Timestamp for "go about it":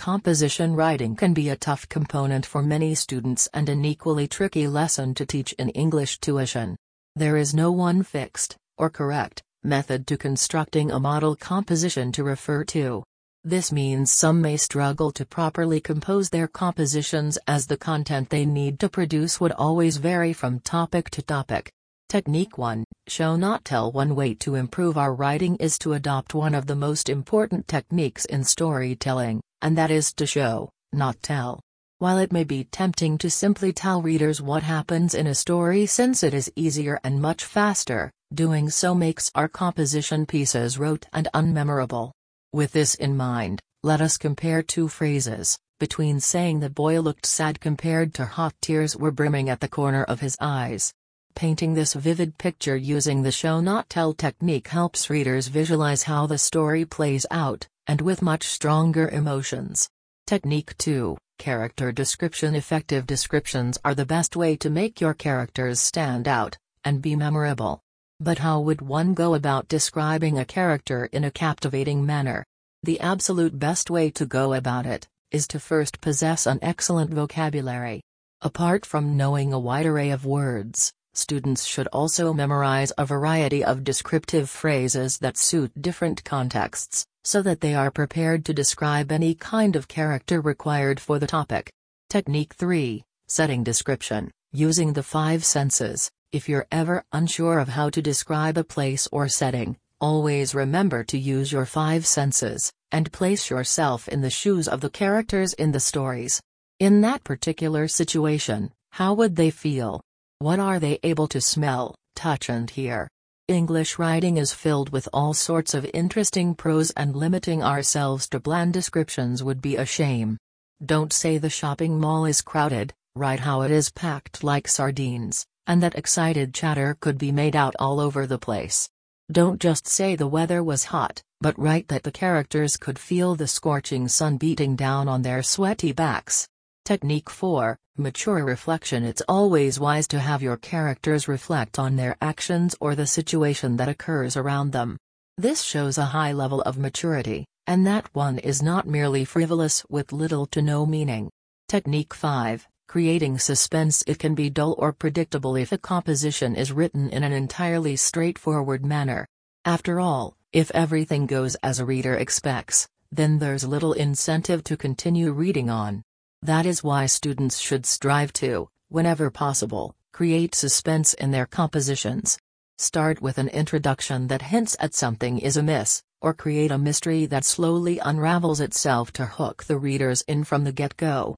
74.24-75.08